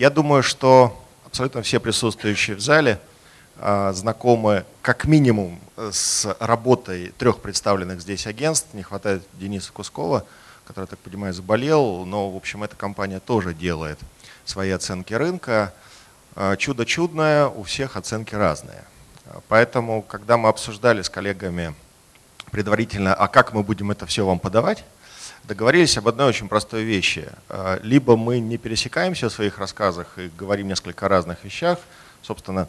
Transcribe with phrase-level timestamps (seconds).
[0.00, 2.98] Я думаю, что абсолютно все присутствующие в зале
[3.58, 8.72] а, знакомы как минимум с работой трех представленных здесь агентств.
[8.72, 10.24] Не хватает Дениса Кускова,
[10.66, 13.98] который, так понимаю, заболел, но, в общем, эта компания тоже делает
[14.46, 15.74] свои оценки рынка.
[16.34, 18.84] А, чудо чудное, у всех оценки разные.
[19.48, 21.74] Поэтому, когда мы обсуждали с коллегами
[22.50, 24.82] предварительно, а как мы будем это все вам подавать,
[25.44, 27.28] договорились об одной очень простой вещи.
[27.48, 31.78] А, либо мы не пересекаемся в своих рассказах и говорим несколько разных вещах.
[32.22, 32.68] Собственно,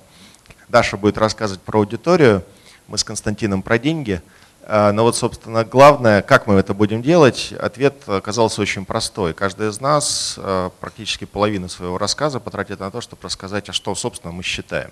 [0.68, 2.44] Даша будет рассказывать про аудиторию,
[2.88, 4.22] мы с Константином про деньги.
[4.64, 9.34] А, но вот, собственно, главное, как мы это будем делать, ответ оказался очень простой.
[9.34, 13.94] Каждый из нас а, практически половину своего рассказа потратит на то, чтобы рассказать, а что,
[13.96, 14.92] собственно, мы считаем.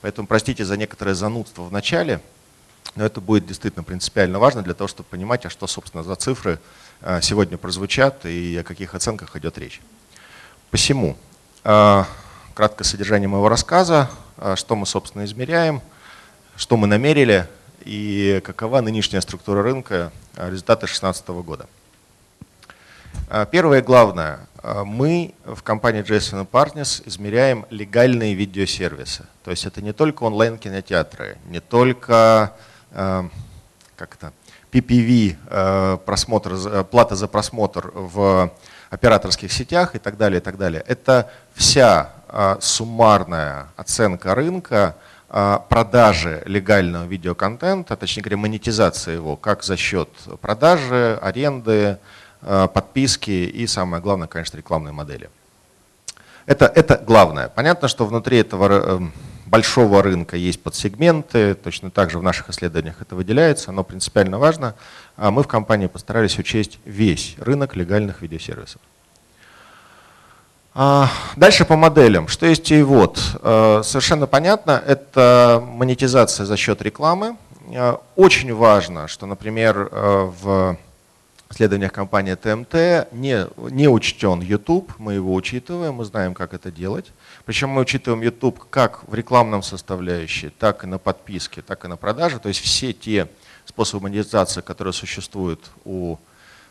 [0.00, 2.20] Поэтому простите за некоторое занудство в начале,
[2.96, 6.58] но это будет действительно принципиально важно для того, чтобы понимать, а что, собственно, за цифры
[7.00, 9.80] а, сегодня прозвучат и о каких оценках идет речь.
[10.70, 11.16] Посему,
[11.64, 12.06] а,
[12.54, 15.80] краткое содержание моего рассказа, а, что мы, собственно, измеряем,
[16.56, 17.46] что мы намерили
[17.84, 21.68] и какова нынешняя структура рынка, результаты 2016 года.
[23.52, 24.40] Первое главное,
[24.84, 29.26] мы в компании Jason Partners измеряем легальные видеосервисы.
[29.44, 32.77] То есть это не только онлайн-кинотеатры, не только Э,
[33.98, 34.32] как это,
[34.72, 38.52] PPV, э, просмотр, э, плата за просмотр в
[38.90, 40.82] операторских сетях и так далее, и так далее.
[40.86, 42.12] Это вся
[42.60, 44.96] суммарная оценка рынка
[45.28, 50.10] продажи легального видеоконтента, точнее говоря, монетизация его, как за счет
[50.42, 51.96] продажи, аренды,
[52.42, 55.30] подписки и, самое главное, конечно, рекламной модели.
[56.44, 57.48] Это, это главное.
[57.48, 59.10] Понятно, что внутри этого
[59.48, 64.74] большого рынка есть подсегменты, точно так же в наших исследованиях это выделяется, но принципиально важно.
[65.16, 68.80] А мы в компании постарались учесть весь рынок легальных видеосервисов.
[70.74, 72.28] А, дальше по моделям.
[72.28, 73.18] Что есть и вот.
[73.42, 77.36] А, совершенно понятно, это монетизация за счет рекламы.
[78.16, 80.78] Очень важно, что, например, в
[81.50, 87.06] исследованиях компании ТМТ не, не учтен YouTube, мы его учитываем, мы знаем, как это делать.
[87.46, 91.96] Причем мы учитываем YouTube как в рекламном составляющей, так и на подписке, так и на
[91.96, 92.38] продаже.
[92.38, 93.28] То есть все те
[93.64, 96.16] способы монетизации, которые существуют у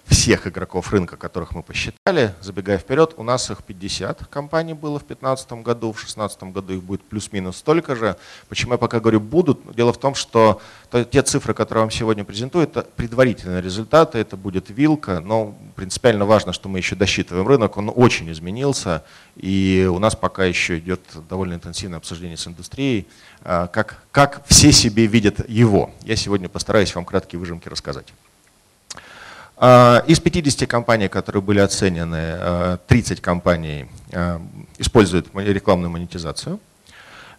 [0.08, 5.06] всех игроков рынка, которых мы посчитали, забегая вперед, у нас их 50 компаний было в
[5.06, 8.16] 2015 году, в 2016 году их будет плюс-минус столько же.
[8.48, 9.76] Почему я пока говорю будут?
[9.76, 10.62] Дело в том, что
[11.12, 16.26] те цифры, которые я вам сегодня презентую, это предварительные результаты, это будет вилка, но принципиально
[16.26, 19.04] важно, что мы еще досчитываем рынок, он очень изменился,
[19.36, 23.08] и у нас пока еще идет довольно интенсивное обсуждение с индустрией,
[23.44, 25.92] а, как, как все себе видят его.
[26.04, 28.08] Я сегодня постараюсь вам краткие выжимки рассказать.
[29.60, 34.40] А, из 50 компаний, которые были оценены, 30 а, компаний а,
[34.78, 36.60] используют рекламную монетизацию.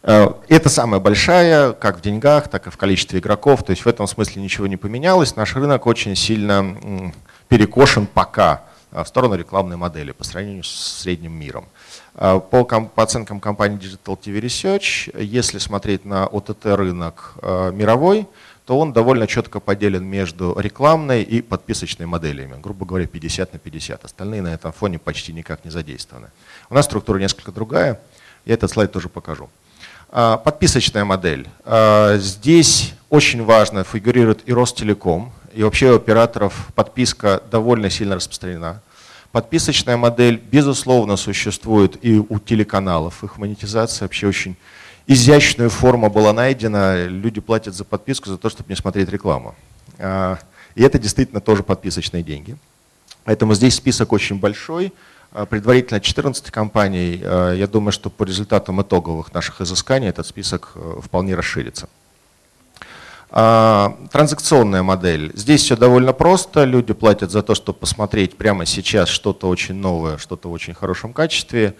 [0.02, 3.64] Это самая большая, как в деньгах, так и в количестве игроков.
[3.64, 5.34] То есть в этом смысле ничего не поменялось.
[5.34, 7.12] Наш рынок очень сильно
[7.48, 8.62] перекошен пока
[8.92, 11.66] в сторону рекламной модели по сравнению с средним миром.
[12.14, 17.34] По, по оценкам компании Digital TV Research, если смотреть на OTT рынок
[17.72, 18.28] мировой,
[18.68, 24.04] то он довольно четко поделен между рекламной и подписочной моделями, грубо говоря, 50 на 50.
[24.04, 26.26] Остальные на этом фоне почти никак не задействованы.
[26.68, 27.98] У нас структура несколько другая,
[28.44, 29.48] я этот слайд тоже покажу.
[30.10, 31.48] А, подписочная модель.
[31.64, 38.82] А, здесь очень важно фигурирует и Ростелеком, и вообще у операторов подписка довольно сильно распространена.
[39.32, 43.24] Подписочная модель, безусловно, существует и у телеканалов.
[43.24, 44.56] Их монетизация вообще очень
[45.08, 47.06] изящная форма была найдена.
[47.06, 49.56] Люди платят за подписку за то, чтобы не смотреть рекламу.
[49.98, 50.38] А,
[50.76, 52.56] и это действительно тоже подписочные деньги.
[53.24, 54.92] Поэтому здесь список очень большой.
[55.32, 57.20] А, предварительно 14 компаний.
[57.24, 61.88] А, я думаю, что по результатам итоговых наших изысканий этот список э, вполне расширится.
[63.30, 65.32] Транзакционная модель.
[65.34, 66.64] Здесь все довольно просто.
[66.64, 71.12] Люди платят за то, чтобы посмотреть прямо сейчас что-то очень новое, что-то в очень хорошем
[71.12, 71.74] качестве.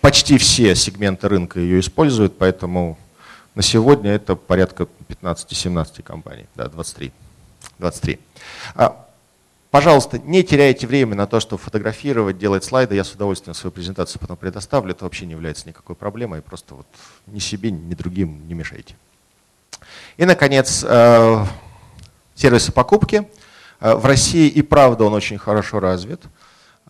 [0.00, 2.98] Почти все сегменты рынка ее используют, поэтому
[3.54, 7.12] на сегодня это порядка 15-17 компаний, да, 23.
[7.78, 8.18] 23.
[8.76, 9.06] А,
[9.70, 12.94] пожалуйста, не теряйте время на то, чтобы фотографировать, делать слайды.
[12.94, 14.92] Я с удовольствием свою презентацию потом предоставлю.
[14.92, 16.40] Это вообще не является никакой проблемой.
[16.40, 16.86] Просто вот
[17.26, 18.94] ни себе, ни другим не мешайте.
[20.16, 21.44] И, наконец, э,
[22.34, 23.28] сервисы покупки.
[23.80, 26.22] Э, в России и правда он очень хорошо развит.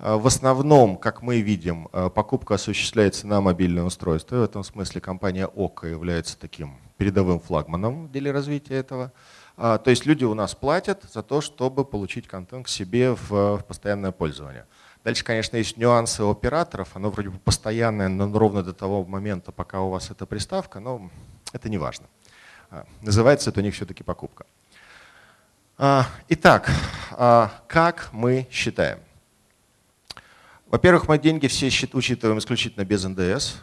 [0.03, 4.37] А, в основном, как мы видим, а, покупка осуществляется на мобильное устройство.
[4.37, 9.13] В этом смысле компания ОКО является таким передовым флагманом в деле развития этого.
[9.59, 13.63] А, то есть люди у нас платят за то, чтобы получить контент к себе в
[13.69, 14.65] постоянное пользование.
[15.05, 16.89] Дальше, конечно, есть нюансы операторов.
[16.95, 21.11] Оно вроде бы постоянное, но ровно до того момента, пока у вас эта приставка, но
[21.53, 22.07] это не важно.
[23.01, 24.45] Называется это у них все-таки покупка.
[26.29, 26.71] Итак,
[27.67, 28.99] как мы считаем?
[30.71, 33.57] Во-первых, мы деньги все учитываем исключительно без НДС.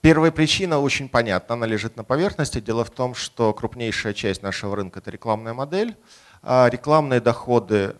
[0.00, 2.60] Первая причина очень понятна, она лежит на поверхности.
[2.60, 5.96] Дело в том, что крупнейшая часть нашего рынка– это рекламная модель.
[6.42, 7.94] А рекламные доходы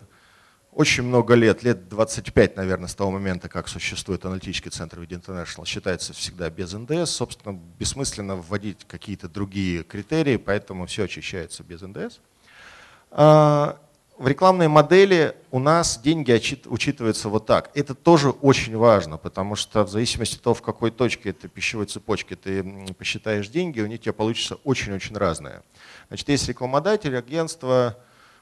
[0.73, 5.65] очень много лет, лет 25, наверное, с того момента, как существует аналитический центр VD International,
[5.65, 7.09] считается всегда без НДС.
[7.09, 12.19] Собственно, бессмысленно вводить какие-то другие критерии, поэтому все очищается без НДС.
[14.17, 16.31] А, в рекламной модели у нас деньги
[16.67, 17.71] учитываются вот так.
[17.73, 21.85] Это тоже очень важно, потому что в зависимости от того, в какой точке этой пищевой
[21.85, 22.63] цепочки ты
[22.97, 25.63] посчитаешь деньги, у них у тебя получится очень-очень разное.
[26.07, 27.97] Значит, есть рекламодатели, агентства,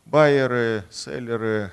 [0.05, 1.71] байеры, селлеры,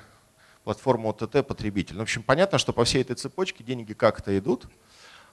[0.63, 1.97] платформа ОТТ, потребитель.
[1.97, 4.65] В общем, понятно, что по всей этой цепочке деньги как-то идут.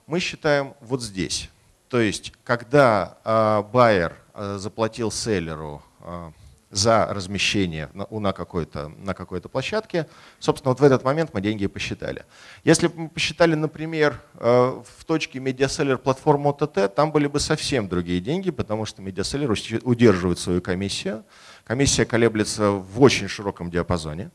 [0.07, 1.51] Мы считаем вот здесь.
[1.89, 6.31] То есть, когда э, байер э, заплатил селлеру э,
[6.71, 10.09] за размещение на, какой-то на какой площадке.
[10.39, 12.25] Собственно, вот в этот момент мы деньги посчитали.
[12.65, 17.89] Если бы мы посчитали, например, э, в точке медиаселлер платформы ОТТ, там были бы совсем
[17.89, 19.55] другие деньги, потому что медиаселлер
[19.85, 21.25] удерживает свою комиссию.
[21.65, 24.31] Комиссия колеблется в очень широком диапазоне.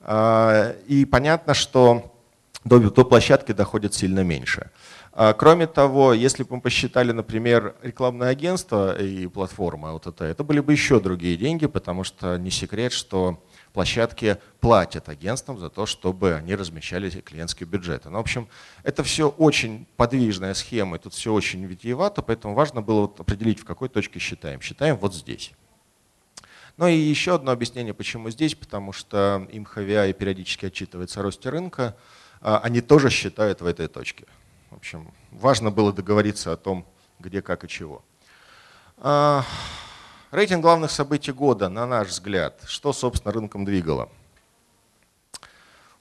[0.00, 2.11] А, и понятно, что
[2.64, 4.70] до, до площадки доходит сильно меньше.
[5.14, 10.42] А, кроме того, если бы мы посчитали, например, рекламное агентство и платформа вот это, это
[10.42, 13.42] были бы еще другие деньги, потому что не секрет, что
[13.72, 18.08] площадки платят агентствам за то, чтобы они размещали клиентские бюджеты.
[18.08, 18.48] Ну, в общем,
[18.84, 23.60] это все очень подвижная схема, и тут все очень витиевато, поэтому важно было вот определить,
[23.60, 24.60] в какой точке считаем.
[24.60, 25.52] Считаем вот здесь.
[26.78, 31.50] Ну и еще одно объяснение, почему здесь, потому что им ХВИ периодически отчитывается о росте
[31.50, 31.96] рынка,
[32.42, 34.26] они тоже считают в этой точке.
[34.70, 36.84] В общем, важно было договориться о том,
[37.20, 38.04] где, как и чего.
[38.98, 39.44] А,
[40.32, 44.10] рейтинг главных событий года, на наш взгляд, что, собственно, рынком двигало.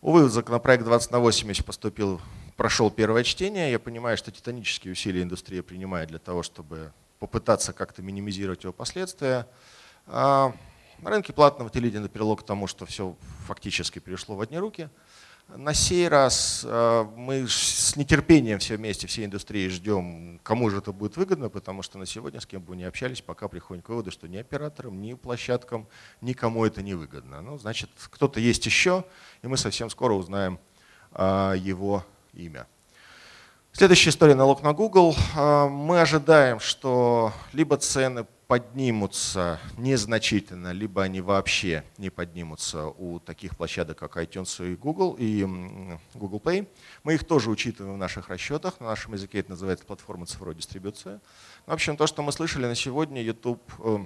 [0.02, 2.20] Увы, законопроект 20 на 80 поступил,
[2.58, 3.72] прошел первое чтение.
[3.72, 9.48] Я понимаю, что титанические усилия индустрия принимает для того, чтобы попытаться как-то минимизировать его последствия.
[10.08, 10.56] А,
[11.00, 13.16] на рынке платного телевидения привело к тому, что все
[13.46, 14.90] фактически перешло в одни руки–
[15.56, 20.92] на сей раз э, мы с нетерпением все вместе, всей индустрии ждем, кому же это
[20.92, 24.12] будет выгодно, потому что на сегодня, с кем бы ни общались, пока приходим к выводу,
[24.12, 25.88] что ни операторам, ни площадкам,
[26.22, 27.42] никому это не выгодно.
[27.42, 29.06] Ну, значит, кто-то есть еще,
[29.42, 30.60] и мы совсем скоро узнаем
[31.14, 32.68] э, его имя.
[33.74, 35.16] Следующая история налог на Google.
[35.36, 43.56] Э, мы ожидаем, что либо цены поднимутся незначительно, либо они вообще не поднимутся у таких
[43.56, 45.46] площадок, как iTunes и Google, и
[46.14, 46.68] Google Play.
[47.04, 48.82] Мы их тоже учитываем в наших расчетах.
[48.82, 51.22] На нашем языке это называется платформа цифровой дистрибуции.
[51.66, 54.00] В общем, то, что мы слышали на сегодня, YouTube э,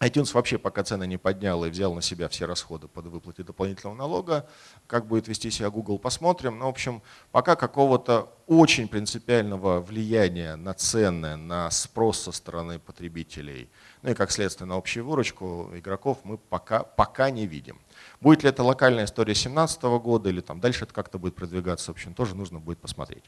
[0.00, 3.96] iTunes вообще пока цены не поднял и взял на себя все расходы под выплате дополнительного
[3.96, 4.48] налога.
[4.86, 6.58] Как будет вести себя Google, посмотрим.
[6.58, 7.02] Но, в общем,
[7.32, 13.70] пока какого-то очень принципиального влияния на цены, на спрос со стороны потребителей,
[14.02, 17.80] ну и как следствие на общую выручку игроков мы пока, пока не видим.
[18.20, 21.94] Будет ли это локальная история 2017 года или там дальше это как-то будет продвигаться, в
[21.94, 23.24] общем, тоже нужно будет посмотреть.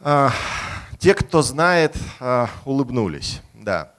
[0.00, 0.32] А,
[0.98, 3.42] те, кто знает, а, улыбнулись.
[3.54, 3.94] Да.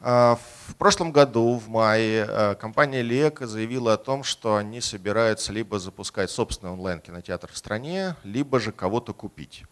[0.00, 5.52] А, в прошлом году, в мае, а, компания Лека заявила о том, что они собираются
[5.52, 9.64] либо запускать собственный онлайн-кинотеатр в стране, либо же кого-то купить.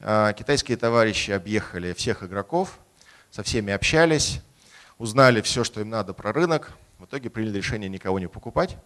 [0.00, 2.78] А, китайские товарищи объехали всех игроков,
[3.30, 4.40] со всеми общались,
[4.98, 8.76] узнали все, что им надо про рынок, в итоге приняли решение никого не покупать.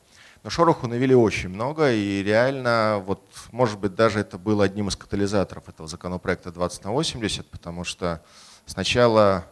[0.42, 3.22] Но шороху навели очень много, и реально, вот,
[3.52, 8.22] может быть, даже это было одним из катализаторов этого законопроекта 20 на 80, потому что
[8.66, 9.46] сначала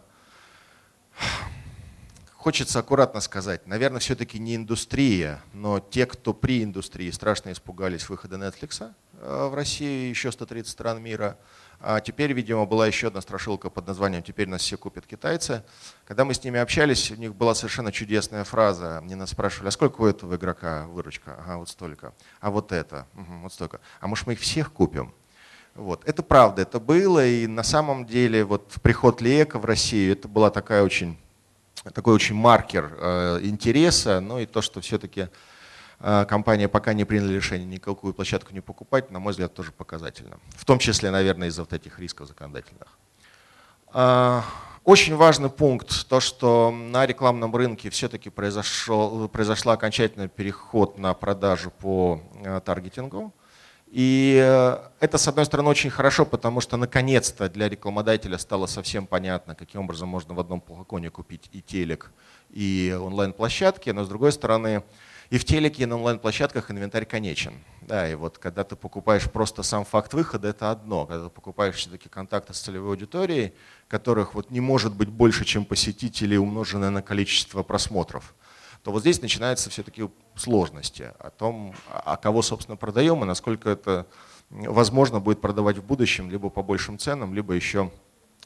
[2.41, 8.37] Хочется аккуратно сказать, наверное, все-таки не индустрия, но те, кто при индустрии страшно испугались выхода
[8.37, 11.37] Netflix э, в России, еще 130 стран мира.
[11.81, 15.65] А теперь, видимо, была еще одна страшилка под названием «Теперь нас все купят китайцы».
[16.07, 19.01] Когда мы с ними общались, у них была совершенно чудесная фраза.
[19.03, 21.37] Мне нас спрашивали, а сколько у этого игрока выручка?
[21.39, 22.15] Ага, вот столько.
[22.41, 23.07] А вот это?
[23.17, 23.81] Угу, вот столько.
[24.01, 25.15] А может мы их всех купим?
[25.81, 26.07] Вот.
[26.07, 30.51] Это правда, это было, и на самом деле вот приход Лека в Россию, это была
[30.51, 31.17] такая очень,
[31.95, 35.29] такой очень маркер э, интереса, ну и то, что все-таки
[36.01, 40.39] э, компания пока не приняла решение никакую площадку не покупать, на мой взгляд, тоже показательно.
[40.51, 42.99] В том числе, наверное, из-за вот этих рисков законодательных.
[43.95, 44.43] Э,
[44.85, 51.71] очень важный пункт, то, что на рекламном рынке все-таки произошел, произошел окончательный переход на продажу
[51.71, 53.33] по э, таргетингу.
[53.91, 59.05] И э, это, с одной стороны, очень хорошо, потому что наконец-то для рекламодателя стало совсем
[59.05, 62.13] понятно, каким образом можно в одном флаконе купить и телек,
[62.51, 63.91] и онлайн-площадки.
[63.91, 64.85] Но, с другой стороны,
[65.31, 67.55] и в телеке, и на онлайн-площадках инвентарь конечен.
[67.83, 71.07] Да, и вот когда ты покупаешь просто сам факт выхода, это одно.
[71.07, 73.55] Когда ты покупаешь все-таки контакты с целевой аудиторией,
[73.89, 78.37] которых вот не может быть больше, чем посетителей, умноженное на количество просмотров,
[78.83, 84.07] то вот здесь начинаются все-таки сложности о том, а кого, собственно, продаем и насколько это
[84.51, 87.91] возможно будет продавать в будущем, либо по большим ценам, либо еще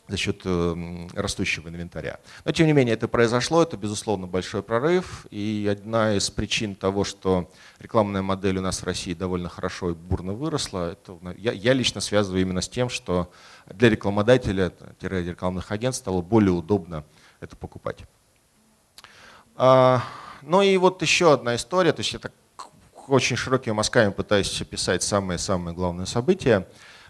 [0.07, 2.21] за счет э, растущего инвентаря.
[2.45, 5.27] Но тем не менее это произошло, это безусловно большой прорыв.
[5.31, 9.95] И одна из причин того, что рекламная модель у нас в России довольно хорошо и
[9.95, 13.31] бурно выросла, это я, я лично связываю именно с тем, что
[13.67, 17.05] для рекламодателя, рекламных агентств стало более удобно
[17.41, 18.05] это покупать.
[20.47, 22.33] Ну и вот еще одна история, то есть я так
[23.09, 26.67] очень широкими мазками пытаюсь описать самые-самые главные события.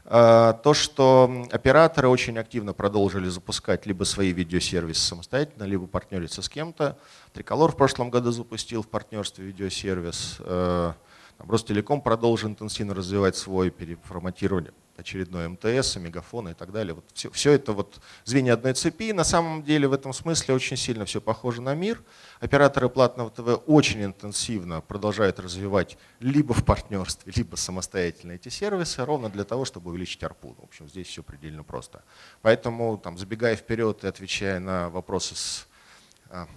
[0.06, 6.48] А, то, что операторы очень активно продолжили запускать либо свои видеосервисы самостоятельно, либо партнериться с
[6.48, 6.98] кем-то.
[7.32, 10.36] Триколор в прошлом году запустил в партнерстве видеосервис.
[10.40, 10.94] А,
[11.38, 16.94] Ростелеком продолжил интенсивно развивать свой переформатирование очередной МТС, мегафона и так далее.
[16.94, 19.12] Вот все, все это вот звенья одной цепи.
[19.12, 22.02] На самом деле в этом смысле очень сильно все похоже на мир.
[22.40, 29.28] Операторы платного ТВ очень интенсивно продолжают развивать либо в партнерстве, либо самостоятельно эти сервисы, ровно
[29.28, 30.54] для того, чтобы увеличить арпу.
[30.58, 32.02] В общем, здесь все предельно просто.
[32.42, 35.66] Поэтому, там, забегая вперед и отвечая на вопросы с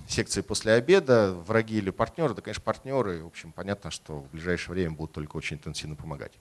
[0.07, 3.24] секции после обеда, враги или партнеры, да, конечно, партнеры.
[3.24, 6.34] В общем, понятно, что в ближайшее время будут только очень интенсивно помогать.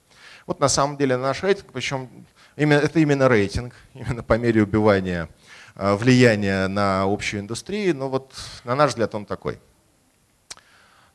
[0.45, 2.09] Вот на самом деле наш рейтинг, причем
[2.55, 5.29] именно, это именно рейтинг, именно по мере убивания
[5.75, 9.59] а, влияния на общую индустрию, но вот на наш взгляд он такой.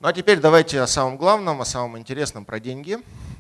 [0.01, 2.99] Ну а теперь давайте о самом главном, о самом интересном про деньги.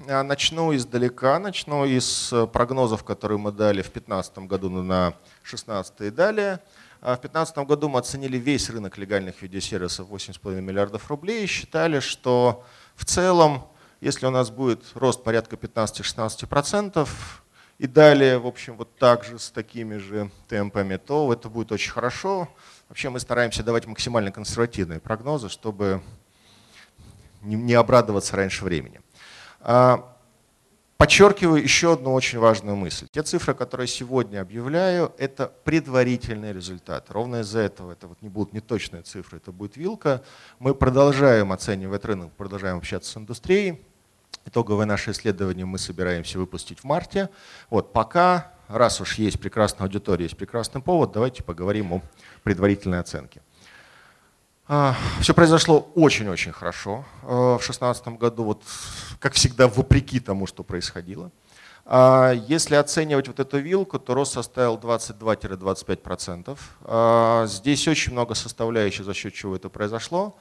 [0.08, 6.10] А, начну издалека, начну из прогнозов, которые мы дали в 2015 году на 2016 и
[6.10, 6.60] далее.
[7.04, 11.98] А в 2015 году мы оценили весь рынок легальных видеосервисов 8,5 миллиардов рублей и считали,
[11.98, 13.66] что в целом,
[14.00, 17.08] если у нас будет рост порядка 15-16%,
[17.78, 21.90] и далее, в общем, вот так же с такими же темпами, то это будет очень
[21.90, 22.48] хорошо.
[22.88, 26.04] Вообще мы стараемся давать максимально консервативные прогнозы, чтобы
[27.40, 29.00] не обрадоваться раньше времени.
[31.02, 33.08] Подчеркиваю еще одну очень важную мысль.
[33.10, 37.10] Те цифры, которые сегодня объявляю, это предварительный результат.
[37.10, 40.22] Ровно из-за этого это вот не будут неточные цифры, это будет вилка.
[40.60, 43.84] Мы продолжаем оценивать рынок, продолжаем общаться с индустрией.
[44.46, 47.30] Итоговое наше исследование мы собираемся выпустить в марте.
[47.68, 52.02] Вот пока, раз уж есть прекрасная аудитория, есть прекрасный повод, давайте поговорим о
[52.44, 53.42] предварительной оценке.
[54.68, 58.62] А, Все произошло очень-очень хорошо а, в 2016 году, вот,
[59.18, 61.32] как всегда, вопреки тому, что происходило.
[61.84, 67.48] А, если оценивать вот эту вилку, то рост составил 22-25%.
[67.48, 70.36] Здесь очень много составляющих, за счет чего это произошло.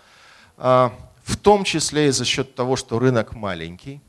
[0.58, 4.02] В том числе и за счет того, что рынок маленький.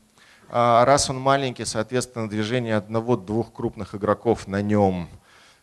[0.49, 5.09] Раз он маленький, соответственно, движение одного-двух крупных игроков на нем,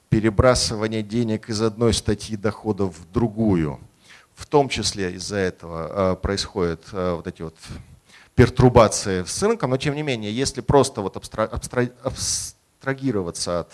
[0.08, 3.78] перебрасывание денег из одной статьи доходов в другую–
[4.40, 7.54] в том числе из-за этого э, происходят э, вот эти вот
[8.34, 11.50] пертурбации с рынком, но тем не менее, если просто вот абстра
[12.02, 13.72] абстрагироваться от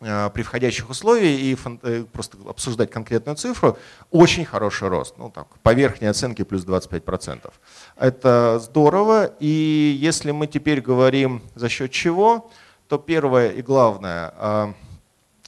[0.00, 3.78] э, превходящих условий и просто обсуждать конкретную цифру,
[4.10, 5.14] очень хороший рост.
[5.16, 7.52] Ну, так, по верхней оценке плюс 25%.
[7.96, 9.32] Это здорово.
[9.38, 12.50] И если мы теперь говорим за счет чего,
[12.88, 14.74] то первое и главное,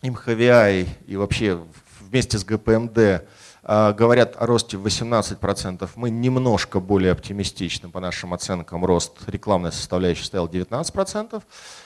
[0.02, 1.60] МХВИ и вообще
[1.98, 3.24] вместе с ГПМД
[3.70, 5.88] говорят о росте в 18%.
[5.94, 8.84] Мы немножко более оптимистичны по нашим оценкам.
[8.84, 11.40] Рост рекламной составляющей составил 19%.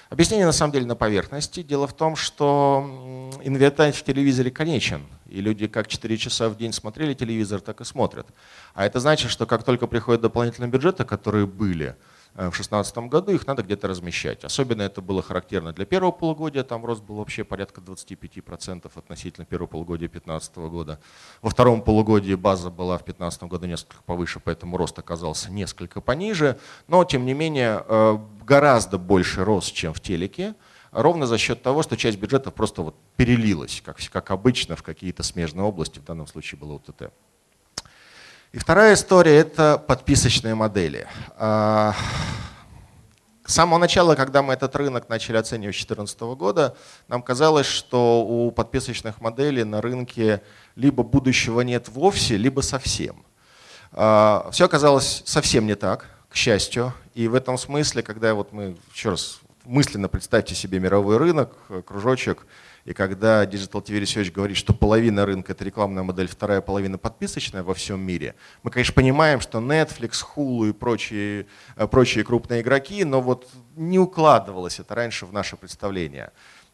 [0.08, 1.62] Объяснение на самом деле на поверхности.
[1.62, 5.02] Дело в том, что инвентарь в телевизоре конечен.
[5.28, 8.28] И люди как 4 часа в день смотрели телевизор, так и смотрят.
[8.72, 11.96] А это значит, что как только приходят дополнительные бюджеты, которые были,
[12.34, 14.44] в 2016 году, их надо где-то размещать.
[14.44, 19.68] Особенно это было характерно для первого полугодия, там рост был вообще порядка 25% относительно первого
[19.68, 20.98] полугодия 2015 года.
[21.42, 26.58] Во втором полугодии база была в 2015 году несколько повыше, поэтому рост оказался несколько пониже,
[26.88, 30.56] но тем не менее э, гораздо больше рост, чем в телеке,
[30.90, 35.22] ровно за счет того, что часть бюджета просто вот перелилась, как, как обычно, в какие-то
[35.22, 37.12] смежные области, в данном случае было УТТ.
[38.54, 41.08] И вторая история– это подписочные модели.
[41.36, 41.92] А,
[43.44, 46.76] с самого начала, когда мы этот рынок начали оценивать с 2014 года,
[47.08, 50.40] нам казалось, что у подписочных моделей на рынке
[50.76, 53.24] либо будущего нет вовсе, либо совсем.
[53.90, 56.94] А, Все оказалось совсем не так, к счастью.
[57.12, 61.56] И в этом смысле, когда вот мы, еще раз, мысленно представьте себе мировой рынок,
[61.86, 62.46] кружочек,
[62.84, 67.62] и когда Digital TV Research говорит, что половина рынка это рекламная модель, вторая половина подписочная
[67.62, 73.04] во всем мире, мы, конечно, понимаем, что Netflix, Hulu и прочие, э, прочие крупные игроки,
[73.04, 76.32] но вот не укладывалось это раньше в наше представление.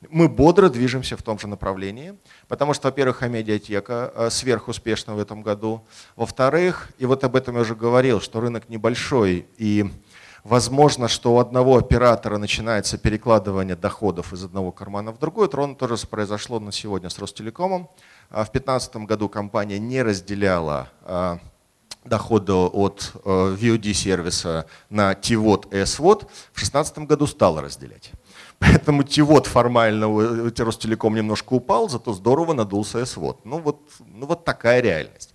[0.08, 2.14] Мы бодро движемся в том же направлении,
[2.48, 5.86] потому что, во-первых, медиатека э, сверхуспешна в этом году.
[6.16, 9.90] Во-вторых, и вот об этом я уже говорил, что рынок небольшой и
[10.44, 15.46] Возможно, что у одного оператора начинается перекладывание доходов из одного кармана в другой.
[15.46, 17.90] Это ровно тоже произошло на сегодня с Ростелекомом.
[18.30, 21.38] А в 2015 году компания не разделяла а,
[22.04, 26.26] доходы от э, VOD-сервиса на TVOD и SVOD.
[26.52, 28.12] В 2016 году стала разделять.
[28.58, 30.06] Поэтому TVOD формально
[30.58, 33.38] Ростелеком немножко упал, зато здорово надулся SVOD.
[33.44, 35.29] Ну вот, ну вот такая реальность.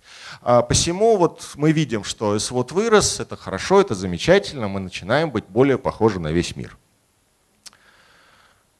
[0.48, 5.44] А посему вот мы видим, что свод вырос, это хорошо, это замечательно, мы начинаем быть
[5.46, 6.78] более похожи на весь мир.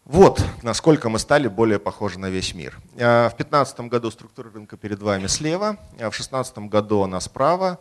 [0.04, 2.78] Вот насколько мы стали более похожи на весь мир.
[3.00, 7.80] А, в 2015 году структура рынка перед вами слева, а в 2016 году она справа.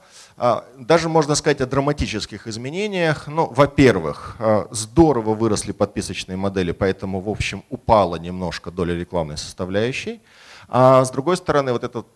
[0.79, 3.27] Даже можно сказать о драматических изменениях.
[3.27, 4.37] Ну, во-первых,
[4.71, 10.21] здорово выросли подписочные модели, поэтому, в общем, упала немножко доля рекламной составляющей.
[10.67, 12.07] А с другой стороны, вот этот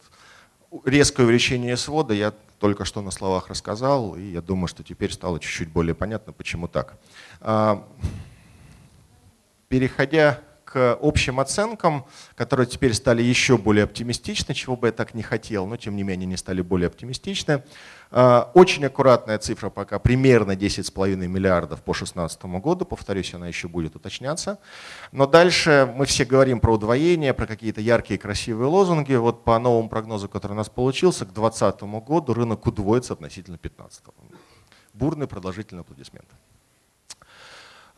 [0.85, 5.39] резкое увеличение свода я только что на словах рассказал, и я думаю, что теперь стало
[5.39, 6.97] чуть-чуть более понятно, почему так.
[7.39, 7.87] А,
[9.69, 15.23] переходя к общим оценкам, которые теперь стали еще более оптимистичны, чего бы я так не
[15.23, 17.63] хотел, но тем не менее они стали более оптимистичны.
[18.11, 22.85] А, очень аккуратная цифра пока, примерно 10,5 миллиардов по 2016 году.
[22.85, 24.59] Повторюсь, она еще будет уточняться.
[25.11, 29.15] Но дальше мы все говорим про удвоение, про какие-то яркие красивые лозунги.
[29.15, 34.03] Вот по новому прогнозу, который у нас получился, к 2020 году рынок удвоится относительно 2015.
[34.93, 36.35] Бурные продолжительные аплодисменты.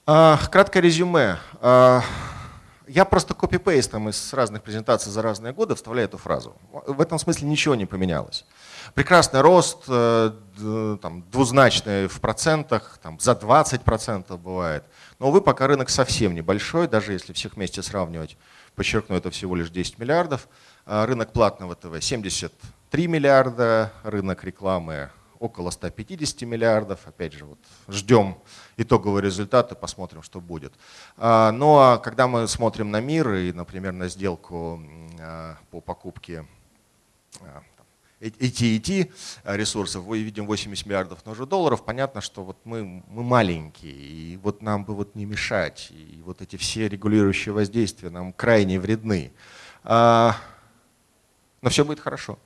[0.05, 1.37] А, краткое резюме.
[2.93, 6.57] Я просто копипейстом из разных презентаций за разные годы вставляю эту фразу.
[6.73, 8.43] В этом смысле ничего не поменялось.
[8.95, 10.31] Прекрасный рост, э,
[11.01, 14.83] там, двузначный в процентах, там, за 20% бывает.
[15.19, 18.37] Но, увы, пока рынок совсем небольшой, даже если всех вместе сравнивать,
[18.75, 20.49] подчеркну, это всего лишь 10 миллиардов.
[20.85, 26.99] А рынок платного ТВ 73 миллиарда, рынок рекламы около 150 миллиардов.
[27.07, 27.57] Опять же, вот
[27.89, 28.37] ждем
[28.77, 30.73] итоговые результаты, посмотрим, что будет.
[31.17, 34.79] А, ну а когда мы смотрим на мир и, например, на сделку
[35.19, 36.45] а, по покупке
[38.21, 39.09] AT&T
[39.45, 44.61] ресурсов, мы видим 80 миллиардов уже долларов, понятно, что вот мы, мы маленькие, и вот
[44.61, 49.31] нам бы вот не мешать, и вот эти все регулирующие воздействия нам крайне вредны.
[49.83, 50.35] Но
[51.69, 52.37] все будет хорошо.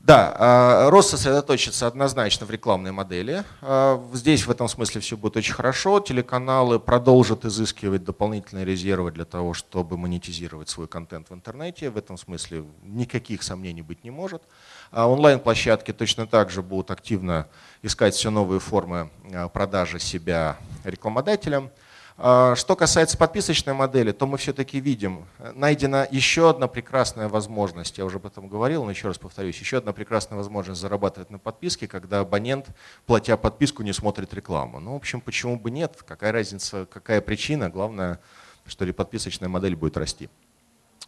[0.00, 3.44] Да, а, рост сосредоточится однозначно в рекламной модели.
[3.60, 6.00] А, здесь в этом смысле все будет очень хорошо.
[6.00, 11.90] Телеканалы продолжат изыскивать дополнительные резервы для того, чтобы монетизировать свой контент в интернете.
[11.90, 14.42] В этом смысле никаких сомнений быть не может.
[14.90, 17.46] А онлайн-площадки точно так же будут активно
[17.82, 19.10] искать все новые формы
[19.52, 21.70] продажи себя рекламодателям.
[22.22, 28.04] А, что касается подписочной модели, то мы все-таки видим, найдена еще одна прекрасная возможность, я
[28.04, 31.88] уже об этом говорил, но еще раз повторюсь, еще одна прекрасная возможность зарабатывать на подписке,
[31.88, 32.66] когда абонент,
[33.06, 34.80] платя подписку, не смотрит рекламу.
[34.80, 38.20] Ну, в общем, почему бы нет, какая разница, какая причина, главное,
[38.66, 40.28] что подписочная модель будет расти.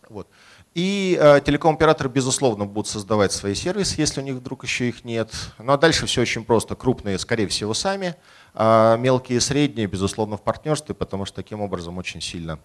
[0.09, 0.29] Вот.
[0.75, 5.31] И э, телеком-операторы, безусловно, будут создавать свои сервисы, если у них вдруг еще их нет.
[5.59, 6.75] Ну а дальше все очень просто.
[6.75, 8.15] Крупные, скорее всего, сами,
[8.55, 12.59] а мелкие и средние, безусловно, в партнерстве, потому что таким образом очень сильно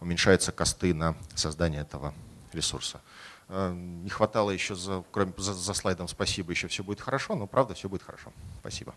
[0.00, 2.14] уменьшаются косты на создание этого
[2.52, 3.00] ресурса.
[3.48, 7.46] Э, не хватало еще, за, кроме за, за слайдом спасибо, еще все будет хорошо, но
[7.46, 8.32] правда все будет хорошо.
[8.60, 8.94] Спасибо.